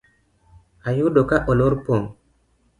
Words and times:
Ayudo 0.89 1.21
ka 1.29 1.37
olor 1.51 1.73
pong 1.85 2.05